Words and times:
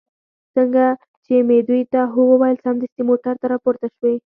څنګه 0.55 0.85
چې 1.25 1.35
مې 1.47 1.59
دوی 1.67 1.81
ته 1.91 1.99
هو 2.13 2.21
وویل، 2.27 2.57
سمدستي 2.65 3.01
موټر 3.09 3.33
ته 3.41 3.45
را 3.51 3.57
پورته 3.63 3.87
شوې. 3.95 4.15